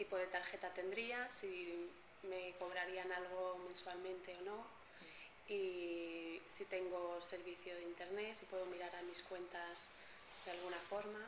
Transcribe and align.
tipo 0.00 0.16
de 0.16 0.28
tarjeta 0.28 0.72
tendría, 0.72 1.28
si 1.28 1.90
me 2.22 2.54
cobrarían 2.58 3.12
algo 3.12 3.60
mensualmente 3.66 4.34
o 4.38 4.40
no, 4.48 4.64
y 5.46 6.40
si 6.48 6.64
tengo 6.64 7.20
servicio 7.20 7.74
de 7.74 7.82
internet, 7.82 8.34
si 8.34 8.46
puedo 8.46 8.64
mirar 8.64 8.96
a 8.96 9.02
mis 9.02 9.20
cuentas 9.20 9.88
de 10.46 10.52
alguna 10.52 10.78
forma. 10.78 11.20